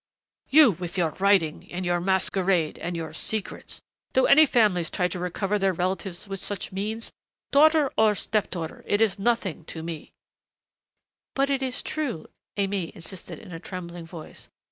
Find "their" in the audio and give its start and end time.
5.59-5.73